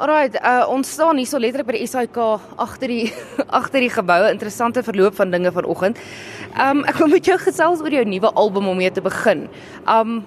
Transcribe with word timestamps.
Alrite, 0.00 0.40
uh, 0.40 0.64
ons 0.72 0.88
staan 0.88 1.18
hier 1.20 1.28
so 1.28 1.36
letterlik 1.36 1.66
by 1.68 1.74
die 1.76 1.84
SAK 1.84 2.16
agter 2.64 2.88
die 2.88 3.10
agter 3.58 3.84
die 3.84 3.90
geboue. 3.92 4.30
Interessante 4.32 4.80
verloop 4.86 5.18
van 5.18 5.28
dinge 5.34 5.52
vanoggend. 5.52 6.00
Um 6.56 6.80
ek 6.88 7.02
wil 7.02 7.10
met 7.12 7.28
jou 7.28 7.36
gesels 7.42 7.82
oor 7.84 7.92
jou 7.92 8.06
nuwe 8.08 8.30
album 8.40 8.70
om 8.72 8.80
mee 8.80 8.88
te 8.88 9.04
begin. 9.04 9.44
Um 9.84 10.22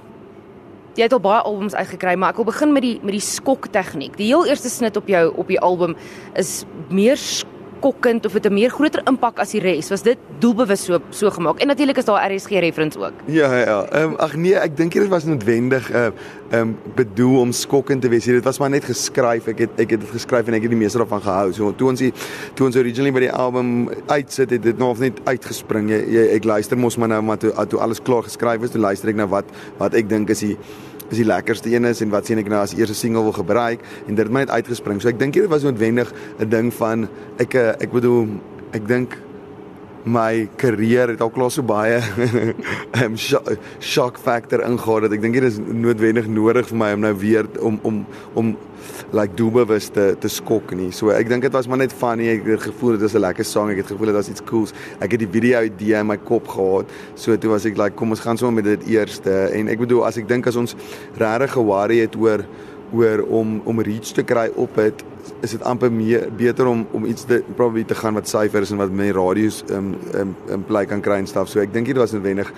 jy 0.93 1.07
het 1.07 1.15
al 1.17 1.23
baie 1.25 1.41
albums 1.41 1.73
uitgekry, 1.73 2.13
maar 2.21 2.35
ek 2.35 2.43
wil 2.43 2.51
begin 2.51 2.75
met 2.75 2.85
die 2.85 2.99
met 3.01 3.17
die 3.17 3.25
skok 3.25 3.71
tegniek. 3.73 4.13
Die 4.19 4.29
heel 4.29 4.45
eerste 4.45 4.69
snit 4.69 4.99
op 4.99 5.09
jou 5.09 5.23
op 5.41 5.49
die 5.49 5.57
album 5.57 5.97
is 6.37 6.59
meer 6.93 7.17
skokkend 7.83 8.25
of 8.25 8.33
het 8.33 8.45
'n 8.45 8.53
meer 8.53 8.69
groter 8.69 9.01
impak 9.05 9.39
as 9.39 9.51
die 9.51 9.59
res? 9.59 9.89
Was 9.89 10.03
dit 10.03 10.17
doelbewus 10.39 10.85
so 10.85 10.99
so 11.09 11.29
gemaak? 11.29 11.59
En 11.59 11.67
natuurlik 11.67 11.97
is 11.97 12.05
daar 12.05 12.31
RSG 12.31 12.49
reference 12.49 12.99
ook. 12.99 13.13
Ja 13.25 13.57
ja. 13.57 13.85
Ehm 13.91 14.03
um, 14.03 14.15
ag 14.15 14.35
nee, 14.35 14.55
ek 14.55 14.77
dink 14.77 14.93
dit 14.93 15.07
was 15.07 15.23
noodwendig 15.23 15.91
uh 15.91 16.05
ehm 16.05 16.13
um, 16.61 16.77
bedoel 16.95 17.39
om 17.39 17.51
skokkend 17.51 18.01
te 18.01 18.09
wees. 18.09 18.23
Dit 18.23 18.43
was 18.43 18.59
maar 18.59 18.69
net 18.69 18.83
geskryf. 18.83 19.47
Ek 19.47 19.59
het 19.59 19.69
ek 19.75 19.89
het 19.89 19.99
dit 19.99 20.09
geskryf 20.09 20.47
en 20.47 20.53
ek 20.53 20.61
het 20.61 20.71
die 20.71 20.79
meeste 20.79 20.97
daarvan 20.97 21.21
gehou. 21.21 21.53
So 21.53 21.75
toe 21.75 21.89
ons 21.89 21.99
die 21.99 22.13
toe 22.53 22.65
ons 22.67 22.75
originally 22.75 23.11
by 23.11 23.19
die 23.19 23.31
album 23.31 23.89
uitsit 24.07 24.49
het 24.49 24.63
dit 24.63 24.77
nog 24.77 24.99
net 24.99 25.19
uitgespring. 25.23 25.89
Jy, 25.89 26.05
jy 26.07 26.27
ek 26.35 26.43
luister 26.43 26.77
mos 26.77 26.97
maar 26.97 27.07
nou 27.07 27.21
maar 27.21 27.37
toe, 27.37 27.51
toe 27.67 27.79
alles 27.79 28.01
klaar 28.01 28.23
geskryf 28.23 28.61
is, 28.61 28.69
toe 28.69 28.81
luister 28.81 29.09
ek 29.09 29.15
na 29.15 29.27
wat 29.27 29.45
wat 29.77 29.93
ek 29.93 30.09
dink 30.09 30.29
is 30.29 30.39
die 30.39 30.57
is 31.09 31.17
die 31.17 31.27
lekkerste 31.27 31.71
een 31.73 31.85
is 31.85 32.01
en 32.01 32.09
wat 32.13 32.25
sien 32.25 32.37
ek 32.37 32.49
nou 32.51 32.61
as 32.61 32.75
eerste 32.77 32.95
single 32.95 33.23
wil 33.23 33.35
gebruik 33.35 33.83
en 34.07 34.15
dit 34.15 34.23
het 34.25 34.33
my 34.33 34.45
net 34.45 34.53
uitgespring. 34.53 35.01
So 35.01 35.11
ek 35.11 35.19
dink 35.19 35.33
dit 35.33 35.49
was 35.49 35.63
noodwendig 35.63 36.13
'n 36.39 36.49
ding 36.49 36.73
van 36.73 37.07
ek 37.37 37.53
eh, 37.53 37.75
ek 37.79 37.91
bedoel 37.91 38.27
ek 38.71 38.87
dink 38.87 39.17
my 40.03 40.49
karier 40.59 41.13
het 41.13 41.21
al 41.23 41.31
klaar 41.31 41.51
so 41.51 41.63
baie 41.63 42.01
um, 43.03 43.15
shock 43.17 44.19
factor 44.19 44.63
ingegaan 44.65 45.07
dat 45.07 45.15
ek 45.15 45.23
dink 45.23 45.39
dit 45.39 45.47
is 45.47 45.59
noodwendig 45.63 46.27
nodig 46.27 46.67
vir 46.67 46.79
my 46.79 46.91
om 46.97 47.03
nou 47.05 47.13
weer 47.21 47.47
om 47.63 47.79
om 47.87 48.03
om 48.39 48.55
like 49.15 49.37
doelbewus 49.39 49.87
te 49.93 50.15
te 50.19 50.29
skok 50.29 50.73
nie. 50.75 50.89
So 50.91 51.13
ek 51.13 51.29
dink 51.29 51.45
dit 51.45 51.53
was 51.55 51.69
maar 51.69 51.79
net 51.81 51.93
funny. 51.95 52.27
Ek 52.33 52.47
het 52.49 52.65
gevoel 52.67 52.97
dit 52.97 53.07
is 53.07 53.15
'n 53.15 53.23
lekker 53.23 53.45
sang. 53.45 53.71
Ek 53.71 53.77
het 53.83 53.91
gevoel 53.93 54.11
dit 54.11 54.15
was 54.15 54.29
iets 54.29 54.43
cools. 54.43 54.73
Ek 54.99 55.11
het 55.11 55.19
die 55.19 55.29
video 55.29 55.61
idee 55.61 55.99
in 55.99 56.07
my 56.07 56.17
kop 56.17 56.47
gehad. 56.47 56.85
So 57.15 57.37
toe 57.37 57.49
was 57.49 57.65
ek 57.65 57.77
like 57.77 57.95
kom 57.95 58.09
ons 58.09 58.19
gaan 58.19 58.37
sommer 58.37 58.63
met 58.63 58.79
dit 58.79 58.97
eerste 58.97 59.31
en 59.53 59.67
ek 59.67 59.79
bedoel 59.79 60.05
as 60.05 60.17
ek 60.17 60.27
dink 60.27 60.47
as 60.47 60.55
ons 60.55 60.75
regtig 61.17 61.51
ge-worry 61.51 61.99
het 61.99 62.15
oor 62.15 62.45
oor 62.93 63.25
om 63.29 63.61
om 63.65 63.81
reach 63.81 64.13
te 64.13 64.23
kry 64.23 64.49
op 64.55 64.75
dit 64.75 65.03
is 65.41 65.51
dit 65.55 65.63
amper 65.63 65.91
meer 65.91 66.27
beter 66.37 66.67
om 66.67 66.85
om 66.91 67.05
iets 67.05 67.25
te 67.25 67.41
probably 67.55 67.83
te 67.83 67.95
gaan 67.95 68.13
wat 68.13 68.29
syfers 68.29 68.71
en 68.71 68.77
wat 68.81 68.91
met 68.91 69.15
radio's 69.15 69.63
um 69.69 69.93
um 70.13 70.35
in 70.47 70.63
plek 70.67 70.87
kan 70.87 71.01
kry 71.01 71.17
en 71.21 71.27
stuff. 71.27 71.49
So 71.49 71.59
ek 71.59 71.73
dink 71.73 71.87
dit 71.87 71.97
was 71.97 72.11
noodwendig 72.11 72.51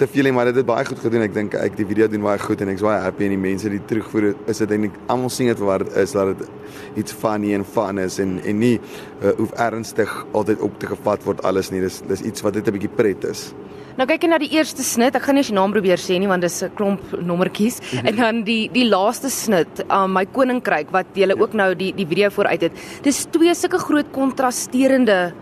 te 0.00 0.08
veel 0.08 0.28
nie, 0.28 0.32
maar 0.32 0.48
dit 0.48 0.56
het 0.60 0.68
baie 0.68 0.84
goed 0.88 1.00
gedoen. 1.02 1.24
Ek 1.26 1.34
dink 1.36 1.54
ek 1.58 1.76
die 1.78 1.86
video 1.88 2.08
doen 2.10 2.22
baie 2.24 2.40
goed 2.40 2.62
en 2.64 2.72
ek's 2.72 2.84
baie 2.84 3.00
happy 3.04 3.26
en 3.26 3.34
die 3.34 3.40
mense 3.40 3.70
die 3.72 3.80
terugvoer 3.90 4.30
is 4.48 4.62
dit 4.62 4.72
eintlik 4.72 4.96
almal 5.12 5.32
sien 5.32 5.50
dit 5.50 5.60
vir 5.60 5.68
wat 5.68 5.84
dit 5.84 5.98
is 6.00 6.14
dat 6.16 6.30
dit 6.32 7.02
iets 7.02 7.16
funny 7.22 7.52
en 7.56 7.66
fun 7.76 8.00
is 8.00 8.16
en 8.22 8.38
en 8.40 8.60
nie 8.62 8.76
uh, 8.78 9.34
hoef 9.38 9.52
ernstig 9.60 10.14
altyd 10.36 10.62
op 10.64 10.78
te 10.80 10.88
gevat 10.94 11.26
word 11.28 11.42
alles 11.48 11.72
nie. 11.74 11.82
Dis 11.84 12.00
dis 12.08 12.24
iets 12.32 12.46
wat 12.46 12.56
net 12.56 12.68
'n 12.68 12.76
bietjie 12.78 12.94
pret 12.96 13.28
is. 13.28 13.50
Nou 13.98 14.06
kyk 14.08 14.22
jy 14.24 14.28
na 14.30 14.38
die 14.38 14.52
eerste 14.56 14.82
snit. 14.86 15.16
Ek 15.16 15.26
gaan 15.26 15.36
nie 15.36 15.44
sy 15.44 15.52
naam 15.52 15.72
probeer 15.74 16.00
sê 16.00 16.16
nie 16.18 16.30
want 16.30 16.42
dis 16.42 16.62
'n 16.62 16.72
klomp 16.74 17.02
nommertjies. 17.20 17.80
Mm 17.80 17.98
-hmm. 17.98 18.06
En 18.06 18.16
dan 18.16 18.42
die 18.44 18.70
die 18.72 18.88
laaste 18.88 19.28
snit, 19.28 19.84
um, 19.90 20.12
my 20.12 20.24
koninkryk 20.24 20.90
wat 20.90 21.06
jy 21.14 21.28
ja. 21.28 21.34
ook 21.36 21.52
nou 21.52 21.74
die 21.74 21.92
die 21.94 22.06
video 22.06 22.30
vooruit 22.30 22.60
het. 22.60 22.72
Dis 23.02 23.26
twee 23.30 23.54
sulke 23.54 23.78
groot 23.78 24.06
kontrasterende 24.12 25.32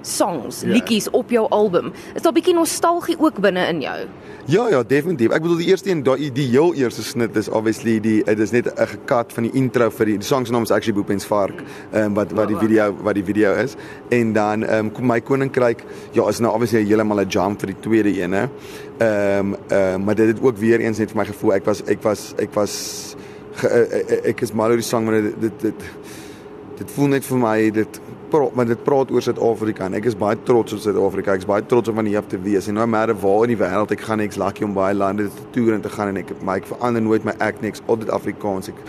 songs, 0.00 0.60
ja. 0.60 0.68
liedjies 0.68 1.10
op 1.10 1.30
jou 1.30 1.48
album. 1.48 1.92
Is 2.14 2.22
daar 2.22 2.32
'n 2.32 2.34
bietjie 2.34 2.54
nostalgie 2.54 3.16
ook 3.18 3.40
binne 3.40 3.66
in 3.68 3.80
jou? 3.80 3.98
Ja 4.44 4.68
ja, 4.68 4.82
definitief. 4.82 5.30
Ek 5.30 5.42
bedoel 5.42 5.56
die 5.56 5.66
eerste 5.66 5.90
een, 5.90 6.02
daai 6.02 6.32
die 6.32 6.46
heel 6.48 6.74
eerste 6.74 7.02
snit 7.02 7.36
is 7.36 7.48
obviously 7.48 7.98
die 8.00 8.24
dit 8.24 8.38
is 8.38 8.50
net 8.50 8.66
'n 8.66 8.86
gekat 8.86 9.32
van 9.32 9.42
die 9.42 9.52
intro 9.52 9.90
vir 9.90 10.06
die, 10.06 10.16
die 10.18 10.26
song 10.26 10.46
se 10.46 10.52
naam 10.52 10.62
is 10.62 10.70
actually 10.70 10.96
Boepens 10.96 11.26
Vark, 11.26 11.62
ehm 11.92 12.04
um, 12.04 12.14
wat 12.14 12.32
wat 12.32 12.48
die 12.48 12.56
video 12.56 12.96
wat 13.02 13.14
die 13.14 13.24
video 13.24 13.52
is. 13.52 13.76
En 14.08 14.32
dan 14.32 14.64
ehm 14.64 14.86
um, 14.86 14.92
kom 14.92 15.06
my 15.06 15.20
koninkryk, 15.20 15.84
ja, 16.12 16.28
is 16.28 16.38
nou 16.38 16.52
obviously 16.52 16.84
heeltemal 16.84 17.20
'n 17.20 17.28
jump 17.28 17.60
vir 17.60 17.66
die 17.66 17.80
tweede 17.80 18.22
een 18.22 18.32
hè. 18.32 18.48
Ehm 18.98 19.38
um, 19.38 19.56
ehm 19.68 20.00
uh, 20.00 20.04
maar 20.04 20.14
dit 20.14 20.26
het 20.26 20.40
ook 20.40 20.56
weer 20.56 20.80
eens 20.80 20.98
net 20.98 21.10
vir 21.10 21.18
my 21.18 21.26
gevoel 21.26 21.54
ek 21.54 21.64
was 21.64 21.82
ek 21.84 22.02
was 22.02 22.34
ek 22.38 22.54
was 22.54 23.16
ge, 23.52 23.68
ek, 23.68 24.24
ek 24.24 24.40
is 24.40 24.52
mal 24.52 24.70
oor 24.70 24.80
die 24.80 24.86
song 24.86 25.04
maar 25.04 25.22
dit 25.22 25.40
dit 25.40 25.60
dit, 25.60 25.82
dit 26.78 26.90
voel 26.90 27.06
net 27.06 27.24
vir 27.24 27.38
my 27.38 27.70
dit 27.70 28.00
praat 28.30 28.54
maar 28.54 28.68
dit 28.68 28.82
praat 28.84 29.10
oor 29.14 29.24
Suid-Afrika 29.24 29.86
en 29.88 29.96
ek 29.98 30.08
is 30.10 30.16
baie 30.18 30.38
trots 30.48 30.74
op 30.76 30.82
Suid-Afrika. 30.82 31.34
Ek 31.36 31.44
is 31.44 31.48
baie 31.48 31.64
trots 31.66 31.90
om 31.90 31.98
van 31.98 32.08
hier 32.08 32.20
af 32.20 32.28
te 32.30 32.40
wees. 32.42 32.68
En 32.68 32.78
nou 32.78 32.86
maar 32.86 33.12
waar 33.22 33.44
in 33.46 33.54
die 33.54 33.60
wêreld 33.60 33.94
ek 33.94 34.04
gaan 34.06 34.22
ek's 34.24 34.38
lucky 34.40 34.66
om 34.66 34.74
baie 34.76 34.96
lande 34.96 35.28
te 35.32 35.46
toer 35.54 35.74
en 35.76 35.84
te 35.84 35.92
gaan 35.92 36.12
en 36.12 36.22
ek 36.22 36.32
maar 36.42 36.62
ek 36.62 36.68
verander 36.70 37.04
nooit 37.04 37.26
my 37.28 37.34
act 37.44 37.64
niks 37.64 37.84
altyd 37.86 38.12
Afrikaans. 38.14 38.72
Ek 38.72 38.82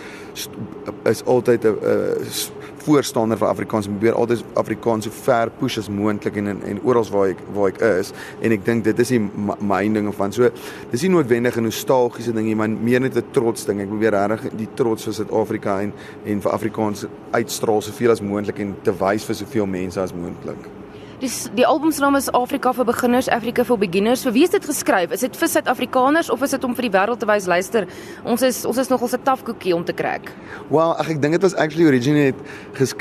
is 1.04 1.24
altyd 1.24 1.64
'n 1.64 1.76
uh, 1.82 2.60
voorstander 2.84 3.38
vir 3.38 3.48
Afrikaans. 3.48 3.86
Ek 3.86 3.92
probeer 3.92 4.14
altyd 4.14 4.44
Afrikaans 4.54 5.04
so 5.04 5.10
ver 5.10 5.50
push 5.58 5.78
as 5.78 5.88
moontlik 5.88 6.36
en 6.36 6.46
en, 6.46 6.62
en 6.62 6.80
oral 6.82 7.04
waar 7.10 7.28
ek 7.28 7.42
waar 7.54 7.68
ek 7.68 7.80
is 7.80 8.12
en 8.40 8.52
ek 8.52 8.64
dink 8.64 8.84
dit 8.84 8.98
is 8.98 9.08
die 9.08 9.20
my 9.60 9.82
dinge 9.88 10.12
van. 10.12 10.32
So 10.32 10.50
dis 10.90 11.02
nie 11.02 11.10
noodwendig 11.10 11.56
'n 11.56 11.68
nostalgiese 11.68 12.32
ding 12.32 12.46
nie, 12.46 12.54
maar 12.54 12.70
meer 12.70 13.00
net 13.00 13.16
'n 13.16 13.30
trots 13.32 13.64
ding. 13.64 13.80
Ek 13.80 13.88
probeer 13.88 14.12
regtig 14.12 14.56
die 14.56 14.68
trots 14.74 15.04
vir 15.04 15.12
Suid-Afrika 15.12 15.80
en 15.80 15.92
en 16.24 16.40
vir 16.40 16.52
Afrikaans 16.52 17.06
uitstraal 17.30 17.82
soveel 17.82 18.10
as 18.10 18.20
moontlik 18.20 18.58
en 18.58 18.76
te 18.82 18.92
wys 18.92 19.24
vir 19.24 19.34
soveel 19.34 19.66
mense 19.66 20.00
as 20.00 20.12
moontlik. 20.12 20.79
Die 21.20 21.28
die 21.52 21.66
album 21.66 21.90
se 21.92 22.00
naam 22.00 22.14
is 22.16 22.30
Afrika 22.32 22.70
vir 22.72 22.86
beginners, 22.88 23.26
Africa 23.28 23.64
for 23.68 23.76
beginners. 23.76 24.22
Vir 24.24 24.32
wie 24.32 24.44
is 24.46 24.52
dit 24.54 24.64
geskryf? 24.64 25.10
Is 25.12 25.20
dit 25.20 25.34
vir 25.36 25.48
Suid-Afrikaners 25.52 26.30
of 26.32 26.40
is 26.46 26.54
dit 26.56 26.62
om 26.64 26.72
vir 26.78 26.86
die 26.86 26.92
wêreld 26.94 27.20
te 27.20 27.28
wys 27.28 27.44
luister? 27.50 27.84
Ons 28.24 28.40
is 28.48 28.62
ons 28.64 28.80
is 28.80 28.88
nog 28.88 29.04
ons 29.04 29.12
'n 29.12 29.20
taaf 29.22 29.42
koekie 29.44 29.74
om 29.76 29.84
te 29.84 29.92
krak. 29.92 30.32
Well, 30.70 30.96
ag 30.96 31.10
ek 31.10 31.20
dink 31.20 31.36
dit 31.36 31.42
was 31.42 31.54
actually 31.54 31.84
originally. 31.84 32.32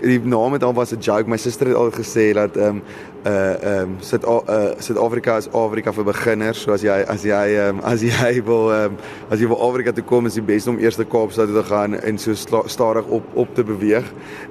Die 0.03 0.19
naam 0.19 0.51
het 0.51 0.63
al 0.63 0.73
was 0.73 0.91
'n 0.91 0.99
joke. 0.99 1.29
My 1.29 1.37
suster 1.37 1.67
het 1.67 1.75
al 1.75 1.91
gesê 1.91 2.33
dat 2.33 2.57
ehm 2.57 2.67
um, 2.67 2.83
uh 3.25 3.63
ehm 3.63 3.89
um, 3.89 3.95
Suid 3.99 4.23
uh, 4.25 4.75
Suid-Afrika 4.79 5.37
is 5.37 5.47
Afrika 5.51 5.93
vir 5.93 6.03
beginners. 6.03 6.61
So 6.61 6.73
as 6.73 6.81
jy 6.81 7.05
as 7.07 7.23
jy 7.23 7.55
ehm 7.55 7.79
um, 7.79 7.83
as 7.83 8.01
jy 8.01 8.43
wil 8.43 8.71
ehm 8.71 8.85
um, 8.85 8.97
as 9.29 9.39
jy 9.39 9.47
wil 9.47 9.61
Afrika 9.61 9.91
toe 9.91 10.03
kom 10.03 10.25
is 10.25 10.33
die 10.33 10.41
beste 10.43 10.69
om 10.69 10.79
eers 10.79 10.95
te 10.95 11.05
Kaapstad 11.05 11.47
toe 11.47 11.61
te 11.61 11.67
gaan 11.67 11.95
en 11.95 12.17
so 12.17 12.33
stadig 12.65 13.05
op 13.07 13.23
op 13.33 13.55
te 13.55 13.63
beweeg. 13.63 14.03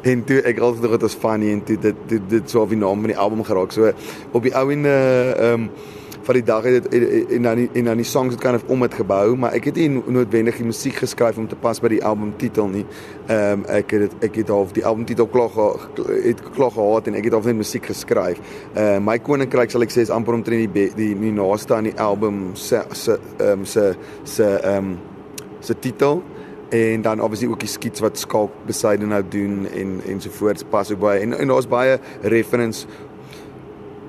En 0.02 0.24
toe 0.24 0.40
ek 0.40 0.58
altyd 0.58 0.82
dink 0.82 0.92
dit 0.92 1.02
was 1.02 1.14
funny 1.14 1.52
en 1.52 1.64
toe 1.64 1.78
dit 1.78 1.96
dit 2.08 2.30
dit 2.30 2.50
so 2.50 2.60
op 2.62 2.68
die 2.68 2.78
naam 2.78 3.00
van 3.00 3.12
die 3.12 3.18
album 3.18 3.44
geraak. 3.44 3.57
So 3.70 3.92
op 4.32 4.42
die 4.42 4.54
ou 4.56 4.70
en 4.72 4.84
ehm 4.84 5.52
um, 5.52 5.70
van 6.28 6.36
die 6.36 6.44
dag 6.44 6.62
het 6.62 6.90
dit 6.90 7.30
en 7.32 7.42
dan 7.42 7.56
die, 7.56 7.68
en 7.72 7.84
dan 7.84 7.96
die 7.96 8.04
songs 8.04 8.34
het 8.34 8.42
kind 8.42 8.54
of 8.54 8.64
om 8.68 8.82
dit 8.84 8.94
gebou, 8.94 9.36
maar 9.36 9.54
ek 9.56 9.70
het 9.70 9.78
nie 9.80 9.88
noodwendig 9.88 10.58
die 10.60 10.66
musiek 10.68 10.98
geskryf 11.00 11.38
om 11.40 11.46
te 11.48 11.56
pas 11.56 11.80
by 11.80 11.88
die 11.94 12.02
album 12.04 12.34
titel 12.36 12.68
nie. 12.68 12.84
Ehm 13.26 13.62
um, 13.62 13.64
ek 13.78 13.94
het 13.96 14.04
dit 14.04 14.26
ek 14.28 14.36
het 14.42 14.52
half 14.52 14.74
die 14.76 14.84
album 14.84 15.06
titel 15.08 15.28
klaar 15.32 15.56
het 16.12 16.42
klaar 16.52 16.74
gehad 16.76 17.08
en 17.08 17.16
ek 17.16 17.30
het 17.30 17.36
half 17.38 17.48
net 17.48 17.56
musiek 17.62 17.88
geskryf. 17.88 18.42
Ehm 18.74 18.98
uh, 18.98 19.04
my 19.08 19.16
koninkryk 19.24 19.72
sal 19.72 19.86
ek 19.88 19.94
sê 19.94 20.04
is 20.04 20.12
amper 20.12 20.36
omtrent 20.36 20.74
die 20.76 20.90
die, 20.92 21.14
die 21.16 21.32
naaste 21.32 21.78
aan 21.78 21.88
die 21.88 21.96
album 21.96 22.50
se 22.54 22.84
se 22.92 23.16
ehm 23.38 23.64
se 23.64 23.94
se 24.24 24.50
ehm 24.58 24.92
um, 24.92 24.98
se 25.64 25.78
titel 25.80 26.20
en 26.68 27.02
dan 27.02 27.20
obviously 27.20 27.48
ook 27.48 27.60
die 27.60 27.68
skiets 27.68 28.00
wat 28.00 28.18
Skalk 28.18 28.52
beside 28.66 29.06
nou 29.06 29.22
doen 29.28 29.66
en 29.72 30.00
ensovoorts 30.06 30.64
pas 30.68 30.92
ook 30.92 31.00
baie 31.00 31.20
en 31.20 31.32
en 31.32 31.48
daar's 31.48 31.68
baie 31.68 31.98
reference 32.22 32.86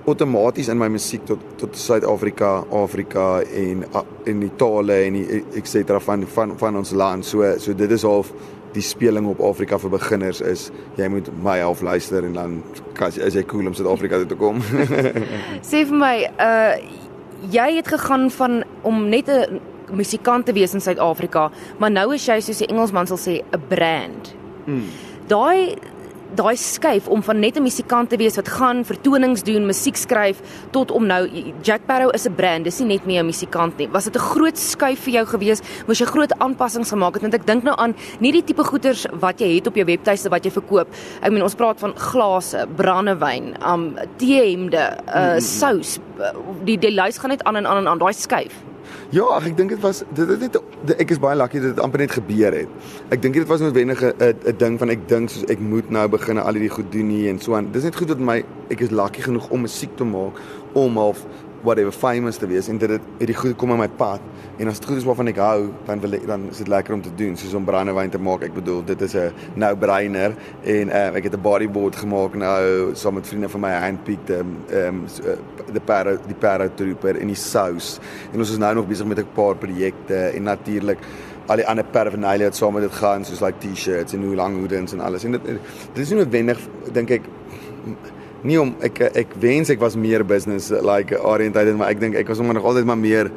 outomaties 0.09 0.69
in 0.71 0.79
my 0.79 0.89
musiek 0.91 1.25
tot 1.29 1.41
tot 1.59 1.75
Suid-Afrika, 1.77 2.63
Afrika 2.75 3.41
en 3.41 3.85
en 4.25 4.39
die 4.45 4.51
tale 4.59 5.01
en 5.05 5.17
die 5.19 5.43
etc 5.59 5.99
van 6.05 6.25
van 6.27 6.55
van 6.57 6.79
ons 6.81 6.91
land. 6.91 7.25
So 7.25 7.57
so 7.57 7.73
dit 7.73 7.91
is 7.91 8.05
half 8.07 8.31
die 8.73 8.83
speling 8.85 9.27
op 9.27 9.41
Afrika 9.41 9.79
vir 9.81 9.93
beginners 9.95 10.41
is 10.45 10.69
jy 10.99 11.07
moet 11.09 11.29
my 11.43 11.57
half 11.63 11.81
luister 11.81 12.25
en 12.25 12.37
dan 12.37 12.59
kas 12.99 13.17
is 13.17 13.37
jy 13.37 13.43
cool 13.49 13.69
om 13.69 13.77
Suid-Afrika 13.77 14.21
toe 14.21 14.29
te 14.33 14.39
kom. 14.39 14.61
Sê 15.71 15.85
vir 15.89 15.97
my, 16.05 16.15
uh 16.37 17.07
jy 17.49 17.69
het 17.77 17.87
gegaan 17.87 18.27
van 18.35 18.63
om 18.83 19.05
net 19.09 19.29
'n 19.31 19.59
musikant 19.95 20.45
te 20.45 20.53
wees 20.53 20.73
in 20.73 20.81
Suid-Afrika, 20.81 21.49
maar 21.79 21.91
nou 21.91 22.13
is 22.13 22.25
jy 22.25 22.39
soos 22.39 22.57
die 22.57 22.67
Engelsman 22.67 23.07
sal 23.07 23.17
sê 23.17 23.41
'n 23.41 23.61
brand. 23.67 24.35
Mm. 24.65 24.83
Daai 25.27 25.77
daai 26.35 26.55
skuif 26.57 27.07
om 27.07 27.23
van 27.23 27.39
net 27.39 27.57
'n 27.57 27.63
musikant 27.63 28.09
te 28.09 28.17
wees 28.17 28.35
wat 28.35 28.47
gaan 28.47 28.85
vertonings 28.85 29.43
doen, 29.43 29.65
musiek 29.65 29.95
skryf 29.95 30.41
tot 30.71 30.91
om 30.91 31.05
nou 31.05 31.29
Jack 31.61 31.85
Barrow 31.85 32.13
is 32.13 32.25
'n 32.25 32.35
brand, 32.35 32.63
dis 32.63 32.79
nie 32.79 32.87
net 32.87 33.05
meer 33.05 33.23
'n 33.23 33.25
musikant 33.25 33.77
nie. 33.77 33.87
Was 33.87 34.03
dit 34.03 34.15
'n 34.15 34.19
groot 34.19 34.57
skuif 34.57 34.99
vir 34.99 35.13
jou 35.13 35.25
gewees? 35.25 35.61
Moes 35.87 35.99
jy 35.99 36.05
groot 36.05 36.31
aanpassings 36.39 36.89
gemaak 36.89 37.13
het? 37.13 37.21
Want 37.21 37.33
ek 37.33 37.45
dink 37.45 37.63
nou 37.63 37.75
aan 37.77 37.95
nie 38.19 38.31
die 38.31 38.43
tipe 38.43 38.63
goeders 38.63 39.05
wat 39.19 39.39
jy 39.39 39.55
het 39.55 39.67
op 39.67 39.75
jou 39.75 39.85
webtuiste 39.85 40.29
wat 40.29 40.43
jy 40.43 40.51
verkoop. 40.51 40.87
Ek 41.21 41.31
meen 41.31 41.43
ons 41.43 41.55
praat 41.55 41.79
van 41.79 41.93
glase, 41.95 42.67
brandewyn, 42.75 43.55
um 43.65 43.95
teehemde, 44.17 44.97
uh 45.07 45.39
sous. 45.39 45.99
Die 46.65 46.77
die 46.77 46.91
lys 46.91 47.17
gaan 47.17 47.29
net 47.29 47.43
aan 47.43 47.55
en 47.55 47.67
aan 47.67 47.77
en 47.77 47.87
aan 47.87 47.97
daai 47.97 48.13
skuif. 48.13 48.53
Ja, 49.09 49.23
ach, 49.23 49.45
ek 49.49 49.57
dink 49.57 49.69
dit 49.73 49.81
was 49.81 50.03
dit 50.13 50.27
het 50.29 50.39
net 50.39 50.57
ek 51.01 51.11
is 51.11 51.19
baie 51.21 51.37
lucky 51.37 51.59
dat 51.59 51.75
dit 51.75 51.83
amper 51.83 52.03
net 52.03 52.11
gebeur 52.11 52.53
het. 52.53 52.89
Ek 53.09 53.21
dink 53.21 53.33
dit 53.33 53.47
was 53.47 53.61
noodwendig 53.61 54.03
'n 54.03 54.57
ding 54.57 54.77
van 54.79 54.89
ek 54.89 55.07
dink 55.07 55.29
soos 55.29 55.49
ek 55.49 55.59
moet 55.59 55.89
nou 55.89 56.07
begin 56.07 56.37
al 56.37 56.53
hierdie 56.53 56.69
goed 56.69 56.91
doen 56.91 57.07
nie 57.07 57.27
en 57.29 57.39
so 57.39 57.55
aan. 57.55 57.71
Dis 57.71 57.83
net 57.83 57.95
goed 57.95 58.07
dat 58.07 58.19
my 58.19 58.43
ek 58.69 58.79
is 58.81 58.91
lucky 58.91 59.21
genoeg 59.21 59.49
om 59.49 59.61
musiek 59.61 59.95
te 59.95 60.03
maak 60.03 60.37
om 60.73 60.97
half 60.97 61.25
whatever 61.63 61.91
famous 61.91 62.37
te 62.37 62.47
wees 62.47 62.67
en 62.67 62.77
dit 62.77 62.89
het 62.89 63.07
hierdie 63.19 63.35
goed 63.35 63.55
kom 63.59 63.73
in 63.75 63.81
my 63.81 63.89
pad. 63.99 64.23
En 64.59 64.67
as 64.67 64.79
dit 64.79 64.87
goed 64.89 64.99
is 65.01 65.07
waarvan 65.07 65.31
ek 65.31 65.39
hou 65.43 65.69
dan 65.87 66.01
wil 66.03 66.17
ek 66.17 66.25
dan 66.27 66.47
is 66.51 66.61
dit 66.63 66.71
lekker 66.71 66.95
om 66.95 67.01
te 67.03 67.13
doen 67.15 67.37
soos 67.39 67.55
om 67.57 67.67
brandewyn 67.67 68.11
te 68.13 68.21
maak. 68.21 68.43
Ek 68.47 68.55
bedoel 68.55 68.83
dit 68.87 69.01
is 69.07 69.15
'n 69.15 69.33
nou 69.55 69.75
brainer 69.75 70.35
en 70.63 70.89
uh, 70.89 71.15
ek 71.15 71.23
het 71.29 71.35
'n 71.35 71.41
bodyboard 71.41 71.95
gemaak 71.95 72.35
nou 72.35 72.95
saam 72.95 73.13
met 73.13 73.27
vriende 73.27 73.49
van 73.49 73.61
my 73.61 73.71
handpicked 73.71 74.29
ehm 74.29 74.47
um, 74.71 75.05
die 75.71 75.81
para 75.81 76.17
die 76.27 76.35
para 76.35 76.69
trooper 76.69 77.15
en 77.15 77.27
die 77.27 77.35
sous. 77.35 77.99
En 78.33 78.39
ons 78.39 78.51
is 78.51 78.57
nou 78.57 78.75
nog 78.75 78.87
besig 78.87 79.05
met 79.05 79.19
'n 79.19 79.27
paar 79.33 79.55
projekte 79.55 80.15
en 80.35 80.43
natuurlik 80.43 80.97
al 81.49 81.55
die 81.55 81.67
ander 81.67 81.83
paraphernalia 81.83 82.45
wat 82.45 82.55
saam 82.55 82.73
met 82.73 82.85
dit 82.85 82.93
gaan 82.93 83.25
soos 83.25 83.41
like 83.41 83.57
T-shirts 83.57 84.13
en 84.13 84.23
hoe 84.23 84.35
lang 84.35 84.57
hoedens 84.59 84.93
en 84.93 84.99
alles. 84.99 85.23
En 85.23 85.31
dit 85.31 85.45
dit 85.45 86.03
is 86.03 86.09
nie 86.09 86.19
noodwendig 86.21 86.59
dink 86.93 87.09
ek 87.09 87.21
nie 88.43 88.59
om 88.61 88.75
ek 88.81 89.01
ek 89.13 89.37
wens 89.39 89.69
ek 89.69 89.79
was 89.79 89.95
meer 89.95 90.23
business 90.23 90.69
like 90.71 91.15
oriented 91.23 91.75
maar 91.77 91.89
ek 91.89 91.99
dink 91.99 92.15
ek 92.15 92.27
was 92.27 92.39
nog 92.39 92.63
altyd 92.63 92.85
maar 92.85 92.97
meer 92.97 93.31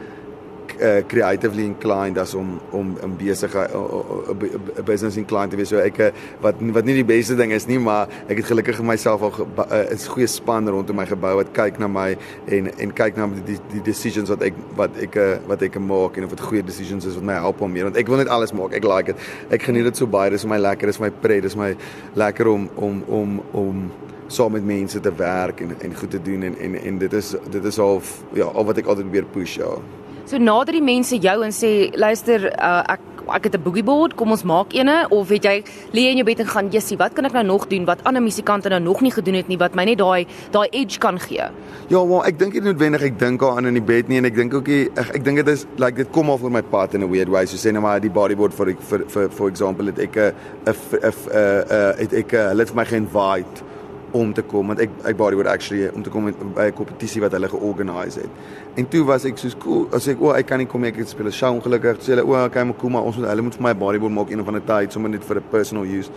uh, 0.82 1.02
creatively 1.08 1.64
inclined 1.64 2.18
as 2.18 2.34
om 2.34 2.60
om 2.70 2.96
'n 3.02 3.16
besige 3.16 3.58
'n 3.58 4.84
business 4.84 5.16
inclined 5.16 5.50
te 5.50 5.56
wees. 5.56 5.68
So 5.68 5.78
ek 5.78 5.98
eh, 5.98 6.10
wat 6.40 6.54
wat 6.60 6.84
nie 6.84 6.94
die 6.94 7.04
beste 7.04 7.36
ding 7.36 7.52
is 7.52 7.66
nie, 7.66 7.78
maar 7.78 8.08
ek 8.28 8.36
het 8.36 8.46
gelukkig 8.46 8.82
myself 8.82 9.22
al 9.22 9.32
'n 9.32 9.92
uh, 9.92 10.08
goeie 10.14 10.26
span 10.26 10.68
rondom 10.68 10.96
my 10.96 11.06
gebou 11.06 11.36
wat 11.36 11.52
kyk 11.52 11.78
na 11.78 11.86
my 11.88 12.16
en 12.46 12.78
en 12.78 12.92
kyk 12.92 13.16
na 13.16 13.28
die 13.46 13.58
die 13.72 13.82
decisions 13.82 14.28
wat 14.28 14.42
ek 14.42 14.54
wat 14.76 14.90
ek 14.96 15.16
eh, 15.16 15.38
wat 15.46 15.62
ek 15.62 15.78
maak 15.78 16.16
en 16.16 16.24
of 16.24 16.30
dit 16.30 16.40
goeie 16.40 16.62
decisions 16.62 17.04
is 17.06 17.14
wat 17.14 17.24
my 17.24 17.34
help 17.34 17.60
om 17.60 17.72
meer 17.72 17.84
want 17.84 17.96
ek 17.96 18.08
wil 18.08 18.16
net 18.16 18.28
alles 18.28 18.52
maak. 18.52 18.72
Ek 18.72 18.84
like 18.84 19.12
dit. 19.12 19.16
Ek 19.50 19.62
geniet 19.62 19.84
dit 19.84 19.96
so 19.96 20.06
baie. 20.06 20.30
Dit 20.30 20.38
is 20.38 20.46
my 20.46 20.58
lekker. 20.58 20.86
Dit 20.86 20.94
is 20.94 21.00
my 21.00 21.10
pret. 21.10 21.42
Dit 21.42 21.50
is 21.50 21.56
my 21.56 21.76
lekker 22.14 22.46
om 22.46 22.68
om 22.76 23.02
om 23.08 23.42
om 23.52 23.90
saam 24.32 24.52
met 24.56 24.64
mense 24.64 25.00
te 25.00 25.12
werk 25.16 25.60
en 25.60 25.74
en 25.80 25.96
goed 25.96 26.10
te 26.10 26.22
doen 26.22 26.42
en 26.42 26.58
en 26.58 26.74
en 26.82 26.98
dit 26.98 27.12
is 27.12 27.34
dit 27.50 27.64
is 27.64 27.78
al 27.78 28.02
ja 28.38 28.44
al 28.44 28.64
wat 28.64 28.78
ek 28.82 28.86
altyd 28.86 29.10
weer 29.10 29.24
push 29.24 29.56
ja. 29.60 29.76
So 30.24 30.38
nader 30.38 30.72
die 30.78 30.84
mense 30.84 31.18
jou 31.18 31.38
en 31.44 31.52
sê 31.52 31.72
luister 31.98 32.46
uh, 32.52 32.82
ek 32.94 33.12
ek 33.30 33.44
het 33.44 33.54
'n 33.54 33.62
boogie 33.62 33.84
board, 33.84 34.14
kom 34.14 34.30
ons 34.30 34.42
maak 34.42 34.72
eene 34.72 35.06
of 35.10 35.28
weet 35.28 35.44
jy 35.44 35.64
lê 35.92 36.10
in 36.10 36.16
jou 36.16 36.24
bed 36.24 36.40
en 36.40 36.46
gaan 36.46 36.68
jessie, 36.70 36.96
wat 36.96 37.12
kan 37.12 37.24
ek 37.24 37.32
nou 37.32 37.44
nog 37.44 37.68
doen 37.68 37.84
wat 37.84 38.04
ander 38.04 38.22
musikante 38.22 38.68
nou 38.68 38.80
nog 38.80 39.00
nie 39.00 39.10
gedoen 39.10 39.34
het 39.34 39.48
nie 39.48 39.58
wat 39.58 39.74
my 39.74 39.84
net 39.84 39.98
daai 39.98 40.26
daai 40.50 40.68
edge 40.70 40.98
kan 40.98 41.18
gee. 41.18 41.44
Ja, 41.88 42.04
maar 42.04 42.26
ek 42.26 42.38
dink 42.38 42.52
nie 42.52 42.60
noodwendig 42.60 43.02
ek 43.02 43.18
dink 43.18 43.42
aan 43.42 43.66
in 43.66 43.74
die 43.74 43.82
bed 43.82 44.08
nie 44.08 44.18
en 44.18 44.24
ek 44.24 44.34
dink 44.34 44.54
ook 44.54 44.68
ek 44.68 45.14
ek 45.14 45.24
dink 45.24 45.36
dit 45.36 45.48
is 45.48 45.66
like 45.76 45.96
dit 45.96 46.10
kom 46.10 46.30
af 46.30 46.42
oor 46.42 46.50
my 46.50 46.62
pad 46.62 46.94
in 46.94 47.02
a 47.02 47.06
weird 47.06 47.28
way. 47.28 47.46
So 47.46 47.56
sê 47.56 47.72
nou 47.72 47.82
maar 47.82 48.00
die 48.00 48.10
bodyboard 48.10 48.54
vir 48.54 48.74
vir 48.80 49.04
vir 49.08 49.30
for 49.30 49.48
example 49.48 49.86
het 49.86 49.98
ek 49.98 50.16
'n 50.16 50.32
'n 50.66 50.74
'n 51.06 51.94
het 51.98 52.12
ek 52.12 52.30
hulle 52.30 52.64
het 52.64 52.74
my 52.74 52.84
ge-invite 52.84 53.71
om 54.12 54.32
te 54.32 54.42
kom 54.42 54.66
want 54.72 54.80
ek 54.80 54.90
ek 55.08 55.16
bodyboard 55.16 55.48
actually 55.48 55.88
om 55.88 56.02
te 56.02 56.10
kom 56.10 56.28
by 56.54 56.66
'n 56.68 56.76
kompetisie 56.76 57.20
wat 57.20 57.32
hulle 57.32 57.48
georganiseer 57.48 58.22
het. 58.22 58.30
En 58.76 58.88
toe 58.88 59.04
was 59.04 59.24
ek 59.24 59.38
soos 59.38 59.56
cool, 59.58 59.88
as 59.92 60.08
ek 60.08 60.20
o, 60.20 60.30
oh, 60.30 60.36
ek 60.36 60.46
kan 60.46 60.58
nie 60.58 60.66
kom 60.66 60.84
ek 60.84 60.96
het 60.96 61.08
speel 61.08 61.26
'n 61.26 61.32
show 61.32 61.54
ongelukkig. 61.54 61.98
Sê 62.00 62.14
hulle 62.14 62.24
o, 62.24 62.34
oh, 62.34 62.44
okay, 62.44 62.64
maar 62.64 62.74
kom 62.74 62.92
maar 62.92 63.02
ons 63.02 63.16
moet 63.16 63.28
hulle 63.28 63.42
moet 63.42 63.54
vir 63.54 63.62
my 63.62 63.74
bodyboard 63.74 64.12
maak 64.12 64.30
een 64.30 64.40
of 64.40 64.46
ander 64.46 64.64
tyd 64.64 64.92
sommer 64.92 65.10
net 65.10 65.24
vir 65.24 65.36
'n 65.36 65.50
personal 65.50 65.84
use. 65.84 66.10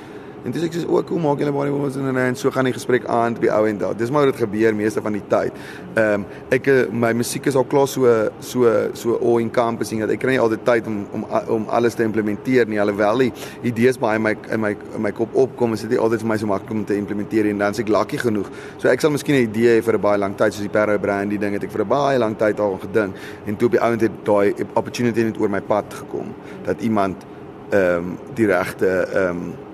En 0.46 0.54
dis 0.54 0.62
ek 0.68 0.76
sê 0.78 0.84
ook 0.86 1.10
hoe 1.10 1.20
maak 1.20 1.40
julle 1.42 1.52
baie 1.56 1.72
ons 1.74 1.96
en 1.98 2.18
en 2.22 2.36
so 2.38 2.52
gaan 2.54 2.68
die 2.70 2.74
gesprek 2.76 3.08
aan 3.10 3.34
by 3.42 3.50
ou 3.50 3.64
en 3.66 3.80
daar. 3.82 3.96
Dis 3.98 4.12
maar 4.14 4.28
hoe 4.28 4.32
dit 4.32 4.44
gebeur 4.44 4.76
meeste 4.78 5.02
van 5.02 5.18
die 5.18 5.24
tyd. 5.32 5.56
Ehm 5.96 6.22
um, 6.22 6.26
ek 6.54 6.70
eh, 6.70 6.82
my 6.92 7.12
musiek 7.18 7.50
is 7.50 7.58
al 7.58 7.66
klaar 7.66 7.88
so 7.90 8.12
so 8.40 8.70
so 8.94 9.18
all 9.18 9.42
encompassing 9.42 10.04
dat 10.06 10.14
ek 10.14 10.22
kry 10.22 10.36
nie 10.36 10.44
altyd 10.44 10.66
tyd 10.68 10.92
om 10.92 11.02
om 11.18 11.26
om 11.58 11.66
alles 11.74 11.98
te 11.98 12.06
implementeer 12.06 12.70
nie. 12.70 12.78
Alhoewel 12.82 13.26
die 13.26 13.32
idees 13.72 13.98
baie 13.98 14.22
in 14.22 14.26
my 14.28 14.36
in 14.54 14.62
my 14.62 14.74
in 14.94 15.06
my 15.08 15.12
kop 15.18 15.34
opkom, 15.34 15.74
is 15.74 15.82
dit 15.88 15.96
nie 15.96 16.02
altyd 16.02 16.22
vir 16.22 16.32
my 16.36 16.38
so 16.38 16.52
maklik 16.54 16.78
om 16.78 16.86
te 16.86 17.00
implementeer 17.00 17.50
en 17.50 17.66
dan 17.66 17.74
is 17.74 17.82
ek 17.82 17.90
lucky 17.98 18.22
genoeg. 18.22 18.54
So 18.78 18.94
ek 18.94 19.02
sal 19.02 19.16
miskien 19.18 19.42
'n 19.42 19.50
idee 19.50 19.80
hê 19.80 19.84
vir 19.84 19.98
'n 19.98 20.02
baie 20.02 20.20
lang 20.20 20.38
tyd 20.38 20.54
soos 20.54 20.62
die 20.62 20.76
Perro 20.78 21.00
brand 21.00 21.30
die 21.30 21.42
ding 21.42 21.54
het 21.58 21.64
ek 21.64 21.72
vir 21.72 21.82
'n 21.82 21.90
baie 21.90 22.20
lang 22.20 22.38
tyd 22.38 22.60
al 22.60 22.78
gedink 22.78 23.16
en 23.48 23.56
toe 23.56 23.66
op 23.66 23.72
die 23.72 23.82
ouend 23.82 24.02
het 24.02 24.26
daai 24.26 24.54
opportunity 24.76 25.24
net 25.24 25.40
oor 25.40 25.50
my 25.50 25.62
pad 25.62 25.86
gekom 25.90 26.36
dat 26.66 26.82
iemand 26.82 27.26
ehm 27.72 27.98
um, 27.98 28.18
die 28.36 28.46
regte 28.46 29.08
ehm 29.10 29.30
um, 29.30 29.65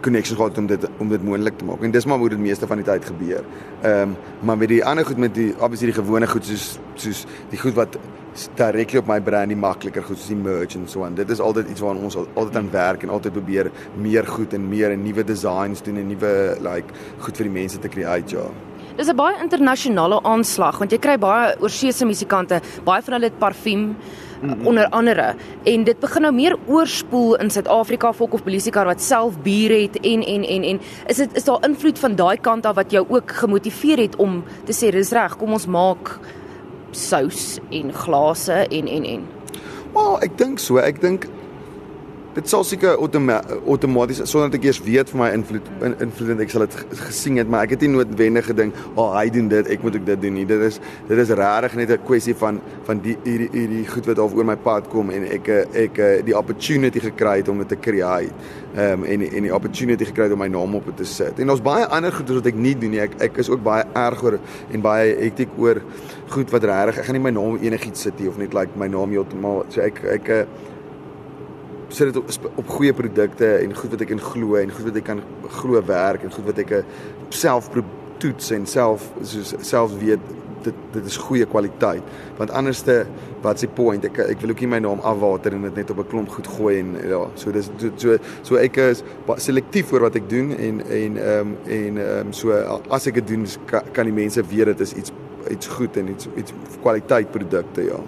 connections 0.00 0.38
gehad 0.38 0.58
om 0.58 0.66
dit 0.66 0.88
om 0.98 1.08
dit 1.08 1.22
moontlik 1.22 1.58
te 1.58 1.64
maak. 1.64 1.82
En 1.82 1.90
dis 1.90 2.04
maar 2.04 2.18
hoe 2.18 2.28
dit 2.28 2.38
meeste 2.38 2.66
van 2.66 2.82
die 2.82 2.86
tyd 2.86 3.04
gebeur. 3.04 3.44
Ehm 3.82 4.02
um, 4.02 4.16
maar 4.40 4.56
met 4.56 4.68
die 4.68 4.84
ander 4.84 5.04
goed 5.04 5.16
met 5.16 5.34
die 5.34 5.52
obviously 5.58 5.92
die 5.92 6.02
gewone 6.02 6.26
goed 6.26 6.44
soos 6.44 6.78
soos 6.94 7.24
die 7.50 7.58
goed 7.58 7.74
wat 7.74 7.98
direklik 8.56 9.00
op 9.00 9.08
my 9.08 9.20
brand 9.20 9.48
nie 9.48 9.56
makliker 9.56 10.04
goed 10.04 10.18
soos 10.18 10.28
die 10.28 10.36
merch 10.36 10.76
en 10.76 10.88
so 10.88 11.04
aan. 11.04 11.14
Dit 11.14 11.30
is 11.30 11.40
altyd 11.40 11.70
iets 11.70 11.80
waaraan 11.80 12.04
ons 12.04 12.16
altyd 12.16 12.56
aan 12.56 12.70
werk 12.70 13.02
en 13.02 13.08
altyd 13.08 13.32
probeer 13.32 13.70
meer 13.96 14.26
goed 14.26 14.52
en 14.52 14.68
meer 14.68 14.90
en 14.90 15.02
nuwe 15.02 15.24
designs 15.24 15.82
doen 15.82 15.96
en 15.96 16.08
nuwe 16.12 16.32
like 16.60 17.04
goed 17.18 17.36
vir 17.36 17.50
die 17.50 17.56
mense 17.60 17.78
te 17.78 17.88
create 17.88 18.36
ja. 18.36 18.46
Dis 18.96 19.08
'n 19.08 19.16
baie 19.16 19.42
internasionale 19.42 20.22
aanslag 20.22 20.78
want 20.78 20.90
jy 20.90 20.98
kry 20.98 21.18
baie 21.18 21.56
oorsese 21.60 22.04
musikante, 22.04 22.60
baie 22.84 23.02
van 23.02 23.12
hulle 23.14 23.26
het 23.26 23.38
parfuum 23.38 23.96
mm-hmm. 24.40 24.66
onder 24.66 24.88
andere. 24.88 25.34
En 25.64 25.84
dit 25.84 25.98
begin 26.00 26.22
nou 26.22 26.34
meer 26.34 26.56
oorspoel 26.66 27.36
in 27.36 27.50
Suid-Afrika 27.50 28.12
volk 28.12 28.32
of 28.32 28.42
polisiekar 28.42 28.84
wat 28.84 29.02
self 29.02 29.38
bier 29.42 29.74
het 29.82 30.00
en 30.00 30.24
en 30.24 30.44
en 30.44 30.62
en. 30.62 30.80
Is 31.06 31.16
dit 31.16 31.36
is 31.36 31.44
daar 31.44 31.64
invloed 31.68 31.98
van 31.98 32.16
daai 32.16 32.36
kant 32.40 32.66
af 32.66 32.74
wat 32.74 32.90
jou 32.90 33.06
ook 33.08 33.32
gemotiveer 33.32 33.98
het 33.98 34.16
om 34.16 34.44
te 34.64 34.72
sê 34.72 34.90
dis 34.90 35.12
reg 35.12 35.36
kom 35.36 35.52
ons 35.52 35.66
maak 35.66 36.18
sous 36.90 37.58
en 37.70 37.92
glase 37.92 38.66
en 38.70 38.88
en 38.88 39.04
en? 39.04 39.26
Maar 39.94 40.22
ek 40.26 40.38
dink 40.38 40.60
so. 40.60 40.76
Ek 40.76 41.00
dink 41.00 41.28
dit 42.36 42.48
sal 42.48 42.64
seker 42.68 42.98
outomaties 43.00 44.20
sonder 44.28 44.50
dat 44.50 44.58
ek 44.58 44.66
eers 44.68 44.80
weet 44.84 45.10
van 45.12 45.22
my 45.22 45.28
invloed 45.32 45.68
invloed 46.04 46.42
ek 46.44 46.52
sal 46.52 46.66
dit 46.66 46.74
gesien 47.06 47.40
het 47.40 47.48
maar 47.48 47.64
ek 47.64 47.76
het 47.76 47.86
nie 47.86 47.94
noodwendig 47.94 48.50
gedink 48.50 48.76
o 48.92 49.06
oh, 49.06 49.08
hy 49.16 49.30
doen 49.32 49.48
dit 49.52 49.70
ek 49.72 49.84
moet 49.84 49.96
ook 49.96 50.04
dit 50.06 50.22
doen 50.26 50.36
nie. 50.36 50.44
Dit 50.48 50.64
is 50.66 50.78
dit 51.08 51.22
is 51.22 51.32
regtig 51.40 51.76
net 51.80 51.94
'n 51.96 52.04
kwessie 52.04 52.34
van 52.36 52.60
van 52.88 53.00
die 53.00 53.16
hierdie 53.24 53.48
hierdie 53.54 53.86
goed 53.88 54.06
wat 54.10 54.20
oor 54.20 54.44
my 54.44 54.56
pad 54.56 54.88
kom 54.92 55.10
en 55.10 55.24
ek 55.24 55.48
ek 55.86 56.00
die 56.28 56.36
opportunity 56.36 57.00
gekry 57.00 57.38
het 57.40 57.48
om 57.48 57.58
dit 57.58 57.68
te 57.68 57.80
create 57.80 58.32
um, 58.76 59.04
en 59.04 59.20
en 59.22 59.42
die 59.48 59.54
opportunity 59.54 60.04
gekry 60.04 60.28
het 60.28 60.32
om 60.32 60.38
my 60.38 60.48
naam 60.48 60.74
op 60.74 60.84
dit 60.92 60.96
te 60.96 61.04
sit. 61.04 61.40
En 61.40 61.46
daar's 61.46 61.62
baie 61.62 61.86
ander 61.86 62.12
goed 62.12 62.28
wat 62.28 62.46
ek 62.46 62.54
nie 62.54 62.76
doen 62.78 62.90
nie. 62.90 63.00
Ek 63.00 63.16
ek 63.20 63.36
is 63.38 63.48
ook 63.48 63.62
baie 63.62 63.84
erg 63.94 64.22
oor 64.22 64.38
en 64.72 64.80
baie 64.80 65.16
hektiek 65.24 65.48
oor 65.56 65.80
goed 66.28 66.50
wat 66.50 66.64
regtig 66.64 66.98
ek 66.98 67.04
gaan 67.04 67.16
nie 67.16 67.26
my 67.30 67.30
naam 67.30 67.56
enigiets 67.62 68.02
sit 68.02 68.20
nie 68.20 68.28
of 68.28 68.36
net 68.36 68.54
like 68.54 68.76
my 68.76 68.88
naam 68.88 69.10
heeltemal 69.10 69.64
so 69.68 69.80
ek 69.80 70.04
ek, 70.04 70.28
ek 70.28 70.74
sit 71.88 72.12
dit 72.12 72.16
op, 72.16 72.30
op 72.62 72.68
goeie 72.68 72.92
produkte 72.92 73.52
en 73.60 73.76
goed 73.76 73.90
wat 73.94 74.00
ek 74.06 74.14
in 74.16 74.22
glo 74.22 74.56
en 74.60 74.72
goed 74.74 74.88
wat 74.90 74.98
ek 75.02 75.06
kan 75.12 75.22
glo 75.60 75.82
werk 75.86 76.26
en 76.26 76.32
goed 76.34 76.48
wat 76.50 76.58
ek 76.64 76.74
eh, 76.80 76.82
self 77.28 77.70
toets 78.18 78.50
en 78.56 78.66
self 78.66 79.06
soos 79.22 79.54
self 79.66 79.94
weet 80.00 80.34
dit 80.66 80.78
dit 80.96 81.06
is 81.06 81.16
goeie 81.20 81.46
kwaliteit. 81.46 82.02
Want 82.40 82.50
anderste 82.50 83.04
wat's 83.44 83.62
die 83.62 83.70
point? 83.70 84.04
Ek 84.08 84.18
ek 84.24 84.42
wil 84.42 84.54
ook 84.54 84.62
nie 84.64 84.70
my 84.72 84.80
naam 84.82 85.02
afwater 85.06 85.54
en 85.54 85.66
dit 85.68 85.78
net 85.82 85.92
op 85.94 86.00
'n 86.02 86.08
klomp 86.10 86.32
goed 86.34 86.48
gooi 86.56 86.78
en 86.80 86.96
ja 87.08 87.22
so 87.34 87.52
dis 87.52 87.70
so 87.96 88.18
so 88.42 88.56
ek 88.56 88.76
is 88.76 89.02
selektief 89.36 89.92
oor 89.92 90.08
wat 90.08 90.16
ek 90.16 90.28
doen 90.28 90.50
en 90.56 90.82
en 90.86 91.16
ehm 91.16 91.40
um, 91.40 91.56
en 91.66 91.98
ehm 91.98 92.26
um, 92.26 92.32
so 92.32 92.50
as 92.88 93.06
ek 93.06 93.14
dit 93.14 93.28
doen 93.28 93.46
kan, 93.66 93.82
kan 93.92 94.04
die 94.04 94.14
mense 94.24 94.42
weet 94.42 94.66
dit 94.66 94.80
is 94.80 94.92
iets 94.92 95.12
iets 95.50 95.66
goed 95.66 95.96
en 95.96 96.08
iets 96.08 96.28
iets 96.36 96.52
kwaliteit 96.82 97.30
produkte 97.30 97.82
ja 97.82 98.00